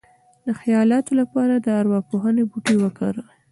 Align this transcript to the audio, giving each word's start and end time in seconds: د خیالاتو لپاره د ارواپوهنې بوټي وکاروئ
د 0.45 0.47
خیالاتو 0.59 1.11
لپاره 1.21 1.53
د 1.55 1.67
ارواپوهنې 1.81 2.43
بوټي 2.49 2.75
وکاروئ 2.79 3.29